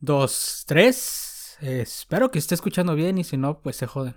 dos, 0.00 0.64
tres. 0.66 1.56
espero 1.60 2.30
que 2.30 2.38
esté 2.38 2.54
escuchando 2.54 2.94
bien 2.94 3.18
y 3.18 3.24
si 3.24 3.36
no, 3.36 3.60
pues 3.60 3.76
se 3.76 3.86
joden. 3.86 4.14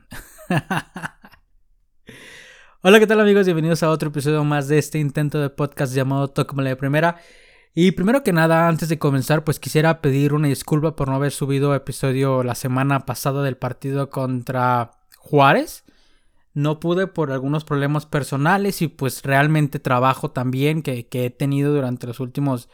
Hola, 2.84 3.00
¿qué 3.00 3.08
tal 3.08 3.20
amigos? 3.20 3.46
Bienvenidos 3.46 3.84
a 3.84 3.90
otro 3.90 4.10
episodio 4.10 4.44
más 4.44 4.68
de 4.68 4.78
este 4.78 5.00
intento 5.00 5.40
de 5.40 5.50
podcast 5.50 5.94
llamado 5.94 6.30
Tócame 6.30 6.64
de 6.64 6.76
Primera. 6.76 7.18
Y 7.74 7.92
primero 7.92 8.24
que 8.24 8.34
nada, 8.34 8.68
antes 8.68 8.90
de 8.90 9.00
comenzar, 9.00 9.44
pues 9.44 9.60
quisiera 9.60 10.02
pedir 10.02 10.34
una 10.34 10.50
disculpa 10.50 10.96
por 10.96 11.08
no 11.08 11.16
haber 11.16 11.32
subido 11.32 11.74
episodio 11.74 12.44
la 12.44 12.56
semana 12.56 13.06
pasada 13.06 13.44
del 13.44 13.58
partido 13.58 14.10
contra 14.10 14.92
Juárez. 15.18 15.84
No 16.54 16.80
pude 16.80 17.08
por 17.08 17.32
algunos 17.32 17.64
problemas 17.64 18.06
personales 18.06 18.82
y 18.82 18.88
pues 18.88 19.24
realmente 19.24 19.80
trabajo 19.80 20.32
también 20.32 20.84
que, 20.84 21.08
que 21.08 21.26
he 21.26 21.30
tenido 21.30 21.74
durante 21.74 22.08
los 22.08 22.20
últimos 22.20 22.68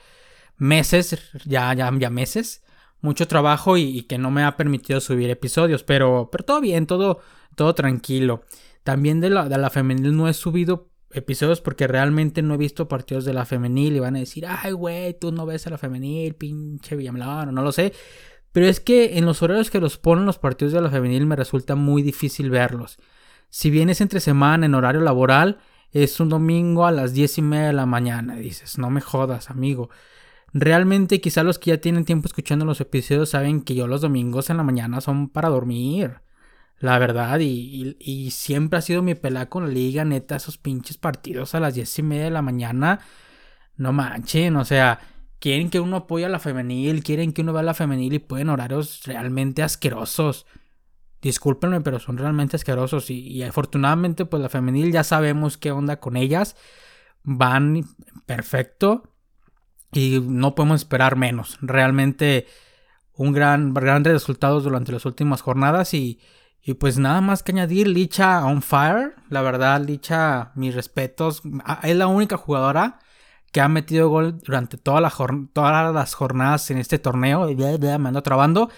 meses, 0.57 1.19
ya, 1.45 1.73
ya 1.73 1.91
meses 2.09 2.63
mucho 3.01 3.27
trabajo 3.27 3.77
y, 3.77 4.03
que 4.03 4.17
no 4.17 4.31
me 4.31 4.43
ha 4.43 4.57
permitido 4.57 4.99
subir 4.99 5.29
episodios, 5.29 5.83
pero, 5.83 6.29
pero 6.31 6.45
todo 6.45 6.61
bien, 6.61 6.87
todo, 6.87 7.19
todo 7.55 7.75
tranquilo. 7.75 8.43
También 8.83 9.19
de 9.19 9.29
la, 9.29 9.49
de 9.49 9.57
la 9.57 9.69
femenil 9.69 10.15
no 10.15 10.27
he 10.27 10.33
subido 10.33 10.89
episodios 11.11 11.61
porque 11.61 11.87
realmente 11.87 12.41
no 12.41 12.55
he 12.55 12.57
visto 12.57 12.87
partidos 12.87 13.25
de 13.25 13.33
la 13.33 13.45
femenil 13.45 13.95
y 13.95 13.99
van 13.99 14.15
a 14.15 14.19
decir, 14.19 14.45
ay, 14.47 14.71
güey, 14.71 15.17
tú 15.17 15.31
no 15.31 15.45
ves 15.45 15.67
a 15.67 15.69
la 15.69 15.77
femenil, 15.77 16.35
pinche 16.35 16.95
Villamilano, 16.95 17.51
no 17.51 17.61
lo 17.61 17.71
sé. 17.71 17.93
Pero 18.51 18.65
es 18.65 18.79
que 18.79 19.17
en 19.17 19.25
los 19.25 19.41
horarios 19.41 19.69
que 19.69 19.79
los 19.79 19.97
ponen 19.97 20.25
los 20.25 20.39
partidos 20.39 20.73
de 20.73 20.81
la 20.81 20.89
femenil 20.89 21.25
me 21.25 21.35
resulta 21.35 21.75
muy 21.75 22.01
difícil 22.01 22.49
verlos. 22.49 22.97
Si 23.49 23.69
bien 23.69 23.89
es 23.89 24.01
entre 24.01 24.19
semana 24.19 24.65
en 24.65 24.75
horario 24.75 25.01
laboral, 25.01 25.59
es 25.91 26.19
un 26.19 26.29
domingo 26.29 26.85
a 26.85 26.91
las 26.91 27.13
diez 27.13 27.37
y 27.37 27.41
media 27.41 27.67
de 27.67 27.73
la 27.73 27.85
mañana. 27.85 28.35
Dices, 28.35 28.77
no 28.77 28.89
me 28.89 29.01
jodas, 29.01 29.49
amigo. 29.49 29.89
Realmente 30.53 31.21
quizá 31.21 31.43
los 31.43 31.59
que 31.59 31.71
ya 31.71 31.81
tienen 31.81 32.05
tiempo 32.05 32.27
escuchando 32.27 32.65
los 32.65 32.79
episodios 32.81 33.29
saben 33.29 33.61
que 33.61 33.75
yo 33.75 33.87
los 33.87 34.01
domingos 34.01 34.49
en 34.49 34.57
la 34.57 34.63
mañana 34.63 35.01
son 35.01 35.29
para 35.29 35.49
dormir. 35.49 36.21
La 36.79 36.99
verdad, 36.99 37.39
y, 37.39 38.29
siempre 38.31 38.79
ha 38.79 38.81
sido 38.81 39.01
mi 39.01 39.15
pelea 39.15 39.49
con 39.49 39.65
la 39.65 39.71
liga, 39.71 40.05
neta, 40.05 40.35
esos 40.35 40.57
pinches 40.57 40.97
partidos 40.97 41.55
a 41.55 41.59
las 41.59 41.73
diez 41.73 41.97
y 41.99 42.03
media 42.03 42.25
de 42.25 42.31
la 42.31 42.43
mañana. 42.43 42.99
No 43.77 43.93
manchen, 43.93 44.55
o 44.57 44.65
sea, 44.65 44.99
quieren 45.39 45.69
que 45.69 45.79
uno 45.79 45.97
apoye 45.97 46.25
a 46.25 46.29
la 46.29 46.39
femenil, 46.39 47.03
quieren 47.03 47.33
que 47.33 47.41
uno 47.41 47.53
vea 47.53 47.61
a 47.61 47.63
la 47.65 47.73
femenil 47.73 48.13
y 48.13 48.19
pueden 48.19 48.49
horarios 48.49 49.03
realmente 49.05 49.63
asquerosos. 49.63 50.45
Discúlpenme, 51.21 51.81
pero 51.81 51.99
son 51.99 52.17
realmente 52.17 52.55
asquerosos. 52.57 53.09
Y, 53.09 53.19
y 53.27 53.43
afortunadamente, 53.43 54.25
pues 54.25 54.41
la 54.41 54.49
femenil 54.49 54.91
ya 54.91 55.03
sabemos 55.03 55.57
qué 55.57 55.71
onda 55.71 55.99
con 55.99 56.15
ellas. 56.15 56.55
Van 57.23 57.83
perfecto 58.25 59.16
y 59.91 60.19
no 60.21 60.55
podemos 60.55 60.81
esperar 60.81 61.15
menos. 61.15 61.57
Realmente 61.61 62.47
un 63.13 63.33
gran, 63.33 63.73
grandes 63.73 64.13
resultados 64.13 64.63
durante 64.63 64.91
las 64.91 65.05
últimas 65.05 65.41
jornadas 65.41 65.93
y, 65.93 66.19
y 66.61 66.75
pues 66.75 66.97
nada 66.97 67.21
más 67.21 67.43
que 67.43 67.51
añadir, 67.51 67.87
Licha 67.87 68.45
on 68.45 68.61
fire. 68.61 69.15
La 69.29 69.41
verdad, 69.41 69.81
Licha, 69.81 70.51
mis 70.55 70.75
respetos. 70.75 71.41
Es 71.83 71.95
la 71.95 72.07
única 72.07 72.37
jugadora 72.37 72.99
que 73.51 73.61
ha 73.61 73.67
metido 73.67 74.09
gol 74.09 74.39
durante 74.39 74.77
todas 74.77 75.01
las 75.01 76.13
jornadas 76.13 76.69
en 76.69 76.77
este 76.77 76.99
torneo. 76.99 77.47
Me 77.47 78.09
ando 78.09 78.21
trabando. 78.21 78.69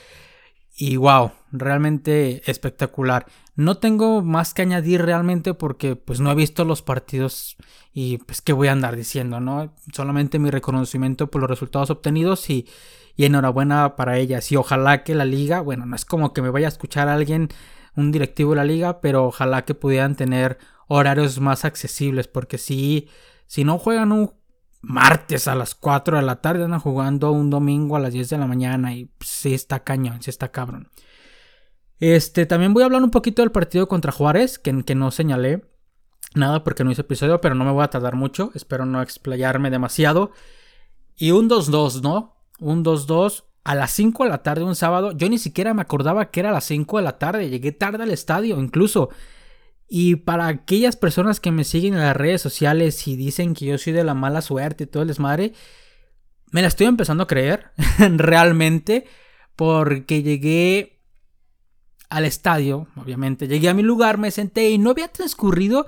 Y 0.81 0.95
wow, 0.95 1.33
realmente 1.52 2.41
espectacular. 2.49 3.25
No 3.58 3.80
tengo 3.80 4.22
más 4.22 4.53
que 4.53 4.61
añadir 4.61 5.02
realmente 5.02 5.53
porque 5.53 5.97
pues 5.97 6.21
no 6.21 6.31
he 6.31 6.36
visto 6.36 6.63
los 6.63 6.81
partidos 6.81 7.58
y 7.91 8.19
pues 8.19 8.41
qué 8.41 8.53
voy 8.53 8.69
a 8.69 8.71
andar 8.71 8.95
diciendo, 8.95 9.41
¿no? 9.41 9.75
Solamente 9.94 10.39
mi 10.39 10.49
reconocimiento 10.49 11.30
por 11.30 11.41
los 11.41 11.49
resultados 11.49 11.89
obtenidos 11.89 12.49
y, 12.49 12.66
y 13.17 13.25
enhorabuena 13.25 13.97
para 13.97 14.17
ellas. 14.17 14.53
Y 14.53 14.55
ojalá 14.55 15.03
que 15.03 15.16
la 15.16 15.25
liga, 15.25 15.59
bueno, 15.59 15.86
no 15.86 15.97
es 15.97 16.05
como 16.05 16.31
que 16.31 16.41
me 16.41 16.49
vaya 16.49 16.67
a 16.67 16.69
escuchar 16.69 17.09
alguien, 17.09 17.49
un 17.97 18.14
directivo 18.14 18.52
de 18.52 18.55
la 18.55 18.64
liga, 18.64 19.02
pero 19.02 19.25
ojalá 19.25 19.66
que 19.66 19.75
pudieran 19.75 20.16
tener 20.16 20.59
horarios 20.88 21.42
más 21.42 21.65
accesibles 21.65 22.30
porque 22.30 22.58
si, 22.58 23.09
si 23.48 23.65
no 23.65 23.80
juegan 23.80 24.14
un 24.14 24.31
martes 24.82 25.48
a 25.48 25.56
las 25.56 25.76
4 25.76 26.17
de 26.17 26.23
la 26.23 26.42
tarde, 26.42 26.64
andan 26.64 26.80
jugando 26.80 27.32
un 27.32 27.50
domingo 27.50 27.95
a 27.95 28.00
las 28.00 28.14
10 28.14 28.30
de 28.30 28.38
la 28.38 28.48
mañana 28.48 28.94
y 28.94 29.10
sí 29.20 29.54
está 29.54 29.84
cañón, 29.84 30.22
sí 30.22 30.30
está 30.30 30.52
cabrón. 30.52 30.90
Este, 32.00 32.45
también 32.45 32.73
voy 32.73 32.84
a 32.84 32.86
hablar 32.86 33.04
un 33.04 33.12
poquito 33.12 33.42
del 33.42 33.52
partido 33.52 33.88
contra 33.88 34.12
Juárez, 34.12 34.58
que, 34.58 34.84
que 34.84 34.95
no 34.95 35.12
señalé 35.12 35.66
nada 36.34 36.64
porque 36.64 36.84
no 36.84 36.92
hice 36.92 37.02
episodio, 37.02 37.42
pero 37.42 37.56
no 37.56 37.66
me 37.66 37.72
voy 37.72 37.84
a 37.84 37.90
tardar 37.90 38.16
mucho, 38.16 38.52
espero 38.56 38.86
no 38.86 39.02
explayarme 39.02 39.70
demasiado. 39.70 40.32
Y 41.16 41.32
un 41.32 41.50
2-2, 41.50 42.02
¿no? 42.02 42.38
Un 42.60 42.84
2-2 42.86 43.44
a 43.66 43.76
las 43.76 43.92
5 43.92 44.23
de 44.23 44.30
la 44.30 44.44
tarde 44.44 44.64
un 44.64 44.76
sábado. 44.76 45.11
Yo 45.11 45.30
ni 45.30 45.38
siquiera 45.38 45.73
me 45.73 45.82
acordaba 45.82 46.32
que 46.32 46.40
era 46.40 46.50
a 46.50 46.54
las 46.54 46.64
5 46.66 46.98
de 46.98 47.04
la 47.04 47.17
tarde, 47.17 47.50
llegué 47.50 47.72
tarde 47.72 48.04
al 48.04 48.11
estadio 48.11 48.60
incluso. 48.60 49.10
Y 49.89 50.17
para 50.17 50.48
aquellas 50.48 50.95
personas 50.95 51.39
que 51.39 51.52
me 51.52 51.64
siguen 51.64 51.95
en 51.95 52.02
las 52.02 52.16
redes 52.16 52.42
sociales 52.42 53.08
y 53.08 53.16
dicen 53.16 53.55
que 53.55 53.66
yo 53.66 53.77
soy 53.80 53.92
de 53.92 54.04
la 54.04 54.14
mala 54.14 54.44
suerte 54.44 54.83
y 54.83 54.88
todo 54.88 55.02
el 55.02 55.08
desmadre, 55.08 55.54
me 56.52 56.61
la 56.61 56.67
estoy 56.67 56.86
empezando 56.86 57.23
a 57.23 57.27
creer, 57.27 57.72
realmente, 57.98 59.08
porque 59.55 60.22
llegué 60.22 60.99
al 62.08 62.26
estadio, 62.26 62.88
obviamente, 62.95 63.48
llegué 63.48 63.70
a 63.70 63.73
mi 63.73 63.82
lugar, 63.82 64.20
me 64.20 64.30
senté 64.30 64.70
y 64.70 64.78
no 64.78 64.92
había 64.92 65.08
transcurrido, 65.08 65.88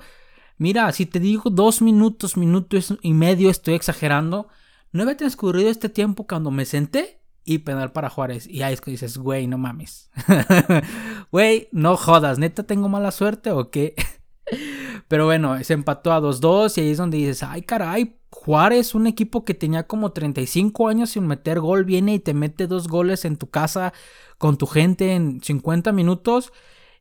mira, 0.58 0.90
si 0.92 1.06
te 1.06 1.20
digo 1.20 1.50
dos 1.50 1.80
minutos, 1.80 2.36
minutos 2.36 2.94
y 3.02 3.12
medio, 3.12 3.50
estoy 3.50 3.74
exagerando, 3.74 4.48
no 4.90 5.04
había 5.04 5.16
transcurrido 5.16 5.70
este 5.70 5.88
tiempo 5.88 6.26
cuando 6.26 6.50
me 6.50 6.64
senté 6.64 7.21
y 7.44 7.58
penal 7.58 7.92
para 7.92 8.10
Juárez. 8.10 8.46
Y 8.46 8.62
ahí 8.62 8.74
es 8.74 8.80
que 8.80 8.90
dices, 8.90 9.18
güey, 9.18 9.46
no 9.46 9.58
mames. 9.58 10.10
Güey, 11.30 11.68
no 11.72 11.96
jodas, 11.96 12.38
neta 12.38 12.64
tengo 12.64 12.90
mala 12.90 13.10
suerte 13.10 13.50
o 13.50 13.70
qué. 13.70 13.94
Pero 15.08 15.24
bueno, 15.24 15.62
se 15.64 15.72
empató 15.72 16.12
a 16.12 16.20
2-2 16.20 16.76
y 16.76 16.80
ahí 16.82 16.90
es 16.90 16.98
donde 16.98 17.16
dices, 17.16 17.42
ay 17.42 17.62
caray, 17.62 18.18
Juárez, 18.30 18.94
un 18.94 19.06
equipo 19.06 19.44
que 19.44 19.54
tenía 19.54 19.86
como 19.86 20.12
35 20.12 20.88
años 20.88 21.10
sin 21.10 21.26
meter 21.26 21.60
gol, 21.60 21.84
viene 21.84 22.14
y 22.14 22.18
te 22.18 22.34
mete 22.34 22.66
dos 22.66 22.88
goles 22.88 23.24
en 23.24 23.36
tu 23.36 23.50
casa 23.50 23.92
con 24.38 24.58
tu 24.58 24.66
gente 24.66 25.12
en 25.14 25.42
50 25.42 25.92
minutos. 25.92 26.52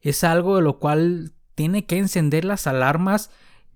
Es 0.01 0.23
algo 0.23 0.57
de 0.57 0.61
lo 0.61 0.79
cual 0.79 1.33
tiene 1.55 1.85
que 1.85 1.97
encender 1.97 2.45
las 2.45 2.67
alarmas 2.67 3.31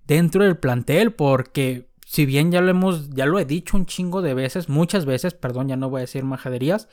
dentro 0.06 0.44
del 0.44 0.58
plantel 0.58 1.12
porque 1.12 1.88
si 2.08 2.24
bien 2.24 2.52
ya 2.52 2.60
lo 2.60 2.70
hemos, 2.70 3.10
ya 3.10 3.26
lo 3.26 3.40
he 3.40 3.44
dicho 3.44 3.76
un 3.76 3.84
chingo 3.84 4.22
de 4.22 4.32
veces, 4.32 4.68
muchas 4.68 5.04
veces, 5.06 5.34
perdón, 5.34 5.66
ya 5.66 5.76
no 5.76 5.90
voy 5.90 5.98
a 5.98 6.00
decir 6.02 6.22
majaderías, 6.22 6.88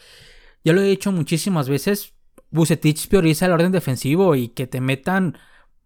ya 0.64 0.74
lo 0.74 0.82
he 0.82 0.86
dicho 0.86 1.12
muchísimas 1.12 1.70
veces, 1.70 2.16
Bucetich 2.50 3.08
prioriza 3.10 3.46
el 3.46 3.52
orden 3.52 3.72
defensivo 3.72 4.34
y 4.36 4.48
que 4.48 4.66
te 4.66 4.82
metan 4.82 5.38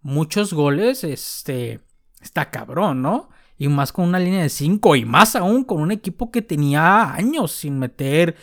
muchos 0.02 0.54
goles, 0.54 1.04
este, 1.04 1.82
está 2.22 2.50
cabrón, 2.52 3.02
¿no? 3.02 3.30
Y 3.58 3.68
más 3.68 3.92
con 3.92 4.06
una 4.06 4.20
línea 4.20 4.44
de 4.44 4.50
5 4.50 4.96
y 4.96 5.04
más 5.04 5.36
aún 5.36 5.66
con 5.66 5.82
un 5.82 5.92
equipo 5.92 6.32
que 6.32 6.42
tenía 6.42 7.14
años 7.14 7.52
sin 7.52 7.80
meter 7.80 8.38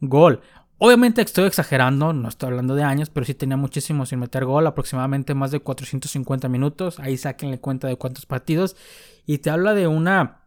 gol. 0.00 0.40
Obviamente 0.78 1.22
estoy 1.22 1.44
exagerando, 1.44 2.12
no 2.12 2.28
estoy 2.28 2.48
hablando 2.48 2.74
de 2.74 2.82
años, 2.82 3.08
pero 3.08 3.24
sí 3.24 3.34
tenía 3.34 3.56
muchísimo 3.56 4.06
sin 4.06 4.18
meter 4.18 4.44
gol, 4.44 4.66
aproximadamente 4.66 5.34
más 5.34 5.50
de 5.50 5.60
450 5.60 6.48
minutos. 6.48 6.98
Ahí 6.98 7.16
sáquenle 7.16 7.60
cuenta 7.60 7.86
de 7.86 7.96
cuántos 7.96 8.26
partidos. 8.26 8.76
Y 9.24 9.38
te 9.38 9.50
habla 9.50 9.74
de 9.74 9.86
una, 9.86 10.40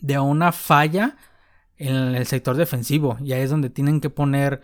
de 0.00 0.18
una 0.18 0.52
falla 0.52 1.16
en 1.78 1.96
el 2.14 2.26
sector 2.26 2.56
defensivo. 2.56 3.16
Y 3.20 3.32
ahí 3.32 3.42
es 3.42 3.50
donde 3.50 3.70
tienen 3.70 4.00
que 4.00 4.10
poner 4.10 4.60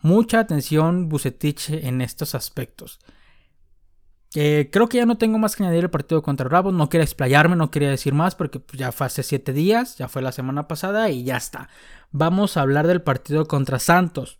mucha 0.00 0.40
atención 0.40 1.08
Bucetich 1.08 1.70
en 1.70 2.00
estos 2.00 2.34
aspectos. 2.34 3.00
Eh, 4.34 4.68
creo 4.70 4.88
que 4.88 4.98
ya 4.98 5.06
no 5.06 5.16
tengo 5.16 5.38
más 5.38 5.56
que 5.56 5.62
añadir 5.62 5.84
el 5.84 5.90
partido 5.90 6.22
contra 6.22 6.48
Bravos. 6.48 6.74
No 6.74 6.88
quería 6.88 7.04
explayarme, 7.04 7.56
no 7.56 7.70
quería 7.70 7.90
decir 7.90 8.14
más 8.14 8.34
porque 8.34 8.60
pues, 8.60 8.78
ya 8.78 8.92
fue 8.92 9.06
hace 9.06 9.22
7 9.22 9.52
días, 9.52 9.96
ya 9.96 10.08
fue 10.08 10.22
la 10.22 10.32
semana 10.32 10.68
pasada 10.68 11.10
y 11.10 11.24
ya 11.24 11.36
está. 11.36 11.68
Vamos 12.10 12.56
a 12.56 12.62
hablar 12.62 12.86
del 12.86 13.02
partido 13.02 13.46
contra 13.46 13.78
Santos. 13.78 14.38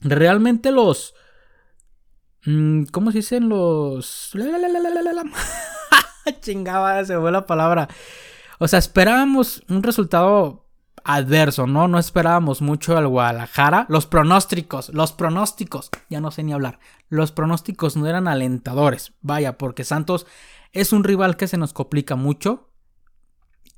Realmente 0.00 0.70
los... 0.70 1.14
Mm, 2.44 2.84
¿Cómo 2.92 3.10
se 3.10 3.18
dicen 3.18 3.48
los... 3.48 4.30
Chingaba, 6.40 7.04
se 7.04 7.18
fue 7.18 7.32
la 7.32 7.46
palabra. 7.46 7.88
O 8.58 8.68
sea, 8.68 8.78
esperábamos 8.78 9.62
un 9.68 9.82
resultado 9.82 10.65
adverso, 11.06 11.68
¿no? 11.68 11.86
No 11.86 12.00
esperábamos 12.00 12.60
mucho 12.60 12.96
al 12.96 13.06
Guadalajara. 13.06 13.86
Los 13.88 14.06
pronósticos, 14.06 14.92
los 14.92 15.12
pronósticos, 15.12 15.90
ya 16.10 16.20
no 16.20 16.32
sé 16.32 16.42
ni 16.42 16.52
hablar. 16.52 16.80
Los 17.08 17.30
pronósticos 17.30 17.96
no 17.96 18.08
eran 18.08 18.26
alentadores. 18.26 19.12
Vaya, 19.22 19.56
porque 19.56 19.84
Santos 19.84 20.26
es 20.72 20.92
un 20.92 21.04
rival 21.04 21.36
que 21.36 21.46
se 21.46 21.58
nos 21.58 21.72
complica 21.72 22.16
mucho. 22.16 22.70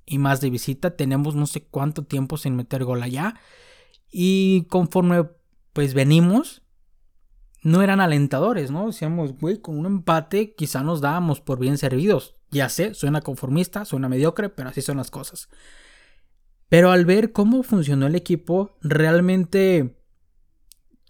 Y 0.06 0.16
más 0.16 0.40
de 0.40 0.48
visita. 0.48 0.96
Tenemos 0.96 1.34
no 1.34 1.46
sé 1.46 1.66
cuánto 1.66 2.04
tiempo 2.04 2.38
sin 2.38 2.56
meter 2.56 2.84
gol 2.84 3.02
allá. 3.02 3.34
Y 4.10 4.64
conforme 4.70 5.28
pues 5.74 5.92
venimos, 5.92 6.62
no 7.62 7.82
eran 7.82 8.00
alentadores, 8.00 8.70
¿no? 8.70 8.86
Decíamos, 8.86 9.38
güey, 9.38 9.60
con 9.60 9.78
un 9.78 9.84
empate 9.84 10.54
quizá 10.54 10.82
nos 10.82 11.02
dábamos 11.02 11.42
por 11.42 11.58
bien 11.58 11.76
servidos. 11.76 12.36
Ya 12.50 12.70
sé, 12.70 12.94
suena 12.94 13.20
conformista, 13.20 13.84
suena 13.84 14.08
mediocre, 14.08 14.48
pero 14.48 14.70
así 14.70 14.81
son 14.81 14.96
las 14.96 15.10
cosas. 15.10 15.50
Pero 16.69 16.91
al 16.91 17.05
ver 17.05 17.32
cómo 17.32 17.62
funcionó 17.62 18.06
el 18.06 18.15
equipo, 18.15 18.76
realmente 18.82 19.97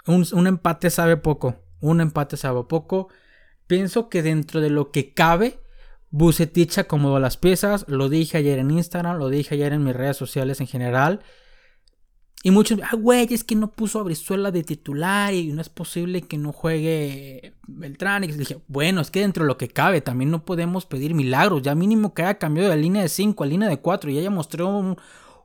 un, 0.06 0.46
empate 0.46 0.90
sabe 0.90 1.16
poco. 1.16 1.56
Un 1.80 2.00
empate 2.00 2.36
sabe 2.36 2.64
poco. 2.64 3.08
Pienso 3.66 4.08
que 4.08 4.22
dentro 4.22 4.60
de 4.60 4.70
lo 4.70 4.90
que 4.90 5.12
cabe, 5.12 5.60
Bucetich 6.10 6.78
acomodó 6.78 7.18
las 7.18 7.36
piezas. 7.36 7.84
Lo 7.88 8.08
dije 8.08 8.38
ayer 8.38 8.58
en 8.58 8.70
Instagram, 8.70 9.18
lo 9.18 9.28
dije 9.28 9.54
ayer 9.54 9.72
en 9.72 9.84
mis 9.84 9.94
redes 9.94 10.16
sociales 10.16 10.60
en 10.60 10.68
general. 10.68 11.20
Y 12.44 12.52
muchos, 12.52 12.78
ah, 12.84 12.94
güey, 12.94 13.26
es 13.34 13.42
que 13.42 13.56
no 13.56 13.72
puso 13.72 13.98
a 13.98 14.04
Brizuela 14.04 14.52
de 14.52 14.62
titular 14.62 15.34
y 15.34 15.48
no 15.52 15.60
es 15.60 15.68
posible 15.68 16.22
que 16.22 16.38
no 16.38 16.52
juegue 16.52 17.54
Beltrán. 17.66 18.22
Y 18.22 18.28
dije, 18.28 18.58
bueno, 18.68 19.00
es 19.00 19.10
que 19.10 19.20
dentro 19.20 19.42
de 19.42 19.48
lo 19.48 19.58
que 19.58 19.68
cabe 19.68 20.00
también 20.00 20.30
no 20.30 20.44
podemos 20.44 20.86
pedir 20.86 21.14
milagros. 21.14 21.62
Ya 21.62 21.74
mínimo 21.74 22.14
que 22.14 22.22
haya 22.22 22.38
cambiado 22.38 22.70
de 22.70 22.76
línea 22.76 23.02
de 23.02 23.08
5 23.08 23.42
a 23.42 23.46
línea 23.46 23.68
de 23.68 23.80
4 23.80 24.10
y 24.10 24.18
haya 24.18 24.30
mostrado 24.30 24.78
un, 24.78 24.96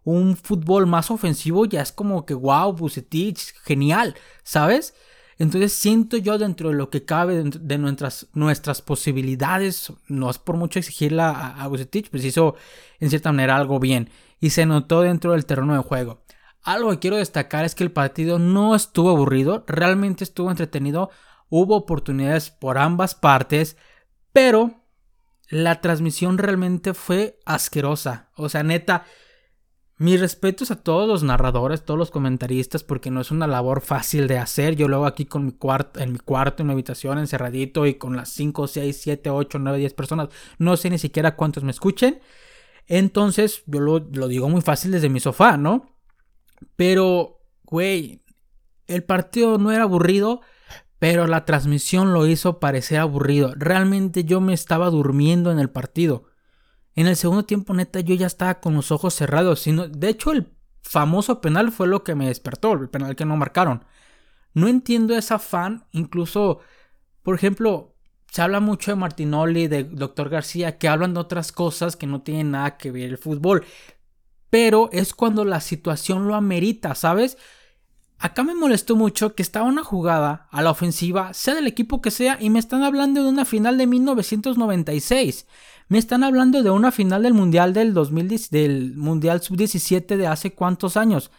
un 0.04 0.36
fútbol 0.36 0.88
más 0.88 1.12
ofensivo, 1.12 1.66
ya 1.66 1.82
es 1.82 1.92
como 1.92 2.26
que 2.26 2.34
wow, 2.34 2.74
Bucetich, 2.74 3.54
genial, 3.64 4.16
¿sabes? 4.44 4.96
Entonces 5.38 5.74
siento 5.74 6.18
yo 6.18 6.38
dentro 6.38 6.70
de 6.70 6.76
lo 6.76 6.90
que 6.90 7.06
cabe 7.06 7.44
de 7.44 7.78
nuestras, 7.78 8.28
nuestras 8.34 8.82
posibilidades, 8.82 9.92
no 10.08 10.30
es 10.30 10.38
por 10.38 10.58
mucho 10.58 10.80
exigirla 10.80 11.32
a, 11.32 11.64
a 11.64 11.68
Bucetich, 11.68 12.10
pues 12.10 12.24
hizo 12.24 12.56
en 13.00 13.10
cierta 13.10 13.32
manera 13.32 13.56
algo 13.56 13.80
bien 13.80 14.10
y 14.40 14.52
se 14.52 14.66
notó 14.66 15.02
dentro 15.02 15.32
del 15.32 15.46
terreno 15.46 15.74
de 15.74 15.80
juego. 15.80 16.24
Algo 16.64 16.92
que 16.92 17.00
quiero 17.00 17.18
destacar 17.18 17.66
es 17.66 17.76
que 17.76 17.84
el 17.84 17.92
partido 17.92 18.40
no 18.40 18.76
estuvo 18.76 19.10
aburrido, 19.10 19.64
realmente 19.68 20.24
estuvo 20.24 20.50
entretenido, 20.50 21.10
hubo 21.50 21.76
oportunidades 21.76 22.50
por 22.52 22.78
ambas 22.78 23.16
partes, 23.16 23.78
pero 24.32 24.84
la 25.50 25.82
transmisión 25.82 26.38
realmente 26.38 26.94
fue 26.94 27.40
asquerosa. 27.46 28.30
O 28.36 28.50
sea, 28.50 28.64
neta, 28.64 29.06
mis 29.98 30.20
respetos 30.20 30.72
a 30.72 30.82
todos 30.82 31.08
los 31.08 31.24
narradores, 31.24 31.86
todos 31.86 31.98
los 31.98 32.12
comentaristas, 32.12 32.84
porque 32.84 33.12
no 33.12 33.22
es 33.22 33.32
una 33.32 33.48
labor 33.48 33.82
fácil 33.82 34.28
de 34.28 34.38
hacer. 34.38 34.76
Yo 34.76 34.88
luego 34.88 35.06
aquí 35.06 35.26
con 35.26 35.46
mi 35.46 35.52
cuarto, 35.52 36.00
en 36.00 36.14
mi 36.14 36.20
cuarto, 36.20 36.64
en 36.64 36.68
mi 36.68 36.74
habitación, 36.74 37.20
encerradito 37.20 37.86
y 37.86 37.96
con 37.96 38.16
las 38.16 38.30
5, 38.30 38.68
6, 38.68 39.00
7, 39.02 39.30
8, 39.30 39.60
9, 39.60 39.78
10 39.78 39.94
personas, 39.94 40.30
no 40.58 40.76
sé 40.78 40.90
ni 40.90 40.98
siquiera 40.98 41.36
cuántos 41.36 41.64
me 41.64 41.72
escuchen. 41.72 42.20
Entonces, 42.88 43.64
yo 43.66 43.80
lo, 43.80 44.00
lo 44.00 44.28
digo 44.28 44.50
muy 44.50 44.62
fácil 44.62 44.92
desde 44.92 45.10
mi 45.10 45.20
sofá, 45.20 45.58
¿no? 45.58 45.96
Pero, 46.76 47.40
güey, 47.64 48.24
el 48.88 49.04
partido 49.04 49.58
no 49.58 49.72
era 49.72 49.84
aburrido, 49.84 50.42
pero 51.00 51.28
la 51.28 51.46
transmisión 51.46 52.14
lo 52.14 52.28
hizo 52.28 52.60
parecer 52.60 53.00
aburrido. 53.00 53.54
Realmente 53.56 54.24
yo 54.24 54.42
me 54.42 54.54
estaba 54.54 54.90
durmiendo 54.90 55.52
en 55.52 55.60
el 55.60 55.70
partido. 55.70 56.26
En 56.96 57.08
el 57.08 57.16
segundo 57.16 57.44
tiempo, 57.44 57.74
neta, 57.74 58.00
yo 58.00 58.16
ya 58.16 58.28
estaba 58.28 58.60
con 58.60 58.76
los 58.76 58.92
ojos 58.92 59.14
cerrados. 59.16 59.62
Sino, 59.62 59.88
de 59.88 60.10
hecho, 60.10 60.32
el 60.32 60.52
famoso 60.82 61.42
penal 61.42 61.72
fue 61.72 61.88
lo 61.88 62.04
que 62.04 62.16
me 62.16 62.28
despertó, 62.28 62.74
el 62.74 62.90
penal 62.90 63.16
que 63.16 63.26
no 63.26 63.38
marcaron. 63.38 63.86
No 64.54 64.68
entiendo 64.68 65.16
esa 65.16 65.40
fan, 65.40 65.86
incluso, 65.92 66.60
por 67.24 67.36
ejemplo, 67.36 67.96
se 68.32 68.42
habla 68.42 68.60
mucho 68.60 68.92
de 68.92 68.96
Martinoli, 68.96 69.68
de 69.68 69.84
Dr. 69.84 70.30
García, 70.30 70.78
que 70.78 70.88
hablan 70.88 71.14
de 71.14 71.20
otras 71.20 71.52
cosas 71.52 71.96
que 71.96 72.08
no 72.08 72.22
tienen 72.22 72.52
nada 72.52 72.78
que 72.78 72.92
ver 72.92 73.10
el 73.10 73.18
fútbol. 73.18 73.66
Pero 74.50 74.90
es 74.92 75.14
cuando 75.16 75.46
la 75.46 75.62
situación 75.62 76.28
lo 76.28 76.36
amerita, 76.36 76.94
¿sabes? 76.94 77.38
Acá 78.20 78.44
me 78.44 78.56
molestó 78.56 78.96
mucho 78.96 79.36
que 79.36 79.42
estaba 79.42 79.66
una 79.66 79.84
jugada 79.84 80.48
a 80.52 80.62
la 80.62 80.72
ofensiva, 80.72 81.34
sea 81.34 81.56
del 81.56 81.68
equipo 81.68 82.02
que 82.02 82.12
sea, 82.12 82.38
y 82.40 82.50
me 82.50 82.60
están 82.60 82.84
hablando 82.84 83.24
de 83.24 83.30
una 83.30 83.46
final 83.46 83.78
de 83.78 83.88
1996. 83.88 85.48
Me 85.90 85.98
están 85.98 86.24
hablando 86.24 86.64
de 86.64 86.70
una 86.70 86.92
final 86.92 87.24
del 87.24 87.34
Mundial 87.34 87.74
del 87.74 87.94
2010, 87.94 88.50
del 88.50 88.96
Mundial 88.96 89.42
Sub-17 89.42 90.18
de 90.18 90.28
hace 90.28 90.54
cuántos 90.54 90.98
años. 90.98 91.32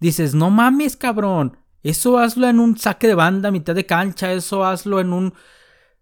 Dices, 0.00 0.34
no 0.34 0.50
mames, 0.50 0.96
cabrón. 0.96 1.56
Eso 1.82 2.18
hazlo 2.18 2.48
en 2.48 2.58
un 2.60 2.78
saque 2.78 3.06
de 3.06 3.14
banda 3.14 3.50
mitad 3.50 3.74
de 3.74 3.86
cancha, 3.86 4.32
eso 4.32 4.64
hazlo 4.64 5.00
en 5.00 5.12
un 5.12 5.34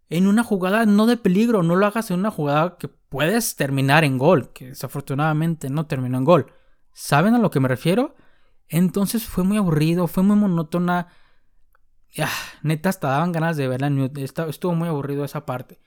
en 0.08 0.26
una 0.26 0.44
jugada 0.44 0.84
no 0.84 1.06
de 1.06 1.16
peligro, 1.16 1.62
no 1.62 1.74
lo 1.74 1.86
hagas 1.86 2.10
en 2.10 2.20
una 2.20 2.30
jugada 2.30 2.76
que 2.78 2.88
puedes 2.88 3.56
terminar 3.56 4.04
en 4.04 4.18
gol, 4.18 4.52
que 4.52 4.68
desafortunadamente 4.68 5.70
no 5.70 5.86
terminó 5.86 6.18
en 6.18 6.24
gol. 6.24 6.52
¿Saben 6.92 7.34
a 7.34 7.38
lo 7.38 7.50
que 7.50 7.60
me 7.60 7.68
refiero? 7.68 8.14
Entonces 8.68 9.24
fue 9.24 9.42
muy 9.42 9.56
aburrido, 9.56 10.06
fue 10.08 10.22
muy 10.22 10.36
monótona. 10.36 11.08
Ah, 12.18 12.28
neta, 12.62 12.90
hasta 12.90 13.08
daban 13.08 13.32
ganas 13.32 13.56
de 13.56 13.68
verla. 13.68 13.90
Estuvo 14.48 14.74
muy 14.74 14.88
aburrido 14.88 15.24
esa 15.24 15.46
parte 15.46 15.80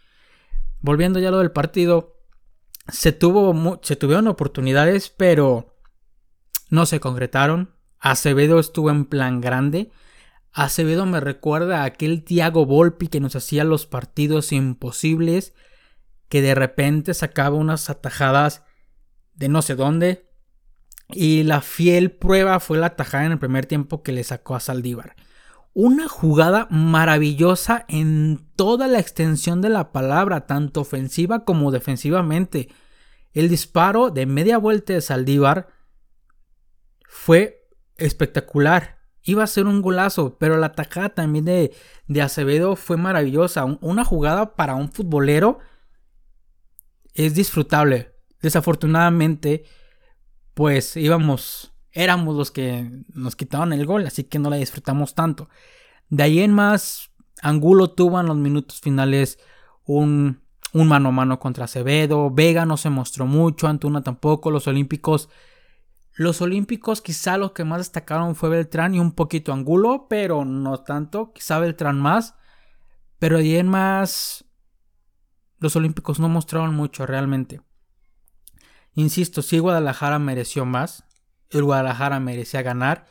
volviendo 0.85 1.19
ya 1.19 1.29
a 1.29 1.31
lo 1.31 1.39
del 1.39 1.51
partido, 1.51 2.21
se, 2.87 3.11
tuvo, 3.11 3.79
se 3.81 3.95
tuvieron 3.95 4.27
oportunidades, 4.27 5.09
pero 5.09 5.75
no 6.69 6.85
se 6.85 6.99
concretaron. 6.99 7.73
Acevedo 7.99 8.59
estuvo 8.59 8.91
en 8.91 9.05
plan 9.05 9.41
grande. 9.41 9.91
Acevedo 10.53 11.05
me 11.05 11.19
recuerda 11.19 11.81
a 11.81 11.85
aquel 11.85 12.23
Tiago 12.23 12.65
Volpi 12.65 13.07
que 13.07 13.19
nos 13.19 13.35
hacía 13.35 13.63
los 13.63 13.87
partidos 13.87 14.51
imposibles, 14.51 15.53
que 16.29 16.41
de 16.41 16.53
repente 16.53 17.13
sacaba 17.15 17.57
unas 17.57 17.89
atajadas 17.89 18.63
de 19.33 19.49
no 19.49 19.63
sé 19.63 19.75
dónde. 19.75 20.29
Y 21.09 21.43
la 21.43 21.61
fiel 21.61 22.11
prueba 22.11 22.59
fue 22.59 22.77
la 22.77 22.87
atajada 22.87 23.25
en 23.25 23.31
el 23.33 23.39
primer 23.39 23.65
tiempo 23.65 24.03
que 24.03 24.11
le 24.11 24.23
sacó 24.23 24.55
a 24.55 24.59
Saldívar. 24.59 25.15
Una 25.77 26.07
jugada 26.07 26.69
maravillosa 26.71 27.83
en 27.89 28.49
toda 28.55 28.87
la 28.87 28.99
extensión 28.99 29.59
de 29.59 29.67
la 29.67 29.91
palabra, 29.91 30.45
tanto 30.47 30.79
ofensiva 30.79 31.43
como 31.43 31.69
defensivamente. 31.69 32.69
El 33.33 33.49
disparo 33.49 34.09
de 34.09 34.25
media 34.25 34.57
vuelta 34.57 34.93
de 34.93 35.01
Saldívar 35.01 35.67
fue 37.09 37.67
espectacular. 37.97 38.99
Iba 39.21 39.43
a 39.43 39.47
ser 39.47 39.65
un 39.65 39.81
golazo, 39.81 40.37
pero 40.37 40.55
la 40.55 40.67
atacada 40.67 41.09
también 41.09 41.43
de, 41.43 41.73
de 42.07 42.21
Acevedo 42.21 42.77
fue 42.77 42.95
maravillosa. 42.95 43.65
Una 43.65 44.05
jugada 44.05 44.55
para 44.55 44.75
un 44.75 44.89
futbolero 44.89 45.59
es 47.13 47.35
disfrutable. 47.35 48.15
Desafortunadamente, 48.41 49.65
pues 50.53 50.95
íbamos 50.95 51.74
éramos 51.95 52.35
los 52.35 52.51
que 52.51 52.91
nos 53.13 53.35
quitaban 53.35 53.73
el 53.73 53.85
gol, 53.85 54.05
así 54.05 54.25
que 54.25 54.37
no 54.37 54.51
la 54.51 54.57
disfrutamos 54.57 55.15
tanto. 55.15 55.49
De 56.09 56.21
ahí 56.23 56.41
en 56.41 56.53
más, 56.53 57.09
Angulo 57.41 57.89
tuvo 57.91 58.19
en 58.19 58.27
los 58.27 58.35
minutos 58.35 58.81
finales 58.81 59.39
un, 59.85 60.41
un 60.73 60.87
mano 60.87 61.09
a 61.09 61.11
mano 61.13 61.39
contra 61.39 61.65
Acevedo, 61.65 62.29
Vega 62.29 62.65
no 62.65 62.75
se 62.77 62.89
mostró 62.89 63.25
mucho, 63.25 63.67
Antuna 63.67 64.03
tampoco, 64.03 64.51
los 64.51 64.67
Olímpicos. 64.67 65.29
Los 66.13 66.41
Olímpicos 66.41 67.01
quizá 67.01 67.37
lo 67.37 67.53
que 67.53 67.63
más 67.63 67.79
destacaron 67.79 68.35
fue 68.35 68.49
Beltrán 68.49 68.93
y 68.93 68.99
un 68.99 69.13
poquito 69.13 69.53
Angulo, 69.53 70.07
pero 70.09 70.45
no 70.45 70.77
tanto, 70.81 71.31
quizá 71.33 71.59
Beltrán 71.59 71.99
más. 71.99 72.35
Pero 73.19 73.37
de 73.37 73.43
ahí 73.43 73.55
en 73.55 73.69
más, 73.69 74.45
los 75.59 75.75
Olímpicos 75.77 76.19
no 76.19 76.27
mostraron 76.27 76.75
mucho 76.75 77.05
realmente. 77.05 77.61
Insisto, 78.93 79.41
si 79.41 79.59
Guadalajara 79.59 80.19
mereció 80.19 80.65
más, 80.65 81.04
el 81.57 81.65
Guadalajara 81.65 82.19
merecía 82.19 82.61
ganar. 82.61 83.05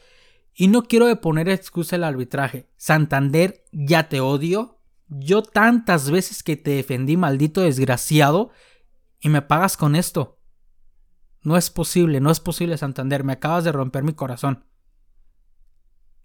Y 0.54 0.68
no 0.68 0.84
quiero 0.84 1.20
poner 1.20 1.48
excusa 1.48 1.96
el 1.96 2.04
arbitraje. 2.04 2.68
Santander, 2.76 3.64
ya 3.72 4.08
te 4.08 4.20
odio. 4.20 4.80
Yo 5.08 5.42
tantas 5.42 6.10
veces 6.10 6.42
que 6.42 6.56
te 6.56 6.70
defendí, 6.70 7.16
maldito 7.16 7.60
desgraciado, 7.60 8.50
y 9.20 9.28
me 9.28 9.42
pagas 9.42 9.76
con 9.76 9.96
esto. 9.96 10.40
No 11.42 11.56
es 11.56 11.70
posible, 11.70 12.20
no 12.20 12.30
es 12.30 12.40
posible, 12.40 12.78
Santander. 12.78 13.24
Me 13.24 13.34
acabas 13.34 13.64
de 13.64 13.72
romper 13.72 14.02
mi 14.02 14.14
corazón. 14.14 14.64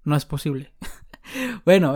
No 0.04 0.16
es 0.16 0.26
posible. 0.26 0.74
bueno, 1.66 1.96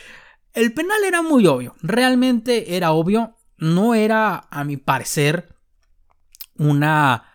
el 0.52 0.74
penal 0.74 1.04
era 1.06 1.22
muy 1.22 1.46
obvio. 1.46 1.74
Realmente 1.82 2.76
era 2.76 2.92
obvio. 2.92 3.36
No 3.56 3.94
era, 3.94 4.48
a 4.50 4.64
mi 4.64 4.76
parecer, 4.76 5.54
una 6.56 7.33